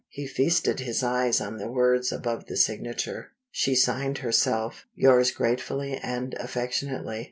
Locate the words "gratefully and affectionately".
5.29-7.19